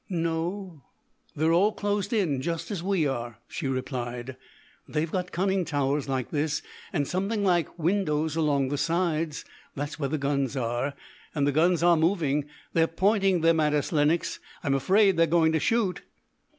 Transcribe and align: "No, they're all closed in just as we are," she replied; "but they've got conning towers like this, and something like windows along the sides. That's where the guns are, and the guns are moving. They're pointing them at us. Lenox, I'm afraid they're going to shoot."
"No, 0.09 0.81
they're 1.35 1.53
all 1.53 1.73
closed 1.73 2.11
in 2.11 2.41
just 2.41 2.71
as 2.71 2.81
we 2.81 3.05
are," 3.05 3.37
she 3.47 3.67
replied; 3.67 4.35
"but 4.87 4.93
they've 4.95 5.11
got 5.11 5.31
conning 5.31 5.63
towers 5.63 6.09
like 6.09 6.31
this, 6.31 6.63
and 6.91 7.07
something 7.07 7.43
like 7.43 7.77
windows 7.77 8.35
along 8.35 8.69
the 8.69 8.79
sides. 8.79 9.45
That's 9.75 9.99
where 9.99 10.09
the 10.09 10.17
guns 10.17 10.57
are, 10.57 10.95
and 11.35 11.45
the 11.45 11.51
guns 11.51 11.83
are 11.83 11.97
moving. 11.97 12.45
They're 12.73 12.87
pointing 12.87 13.41
them 13.41 13.59
at 13.59 13.75
us. 13.75 13.91
Lenox, 13.91 14.39
I'm 14.63 14.73
afraid 14.73 15.17
they're 15.17 15.27
going 15.27 15.51
to 15.51 15.59
shoot." 15.59 16.01